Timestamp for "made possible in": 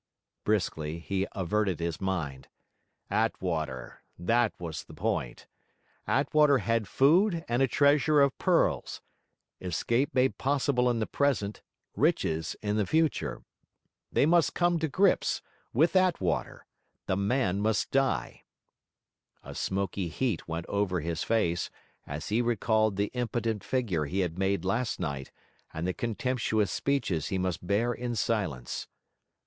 10.15-10.97